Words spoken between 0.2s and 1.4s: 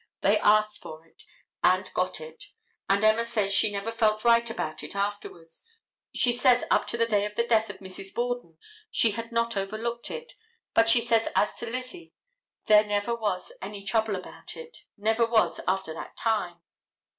'"They asked for it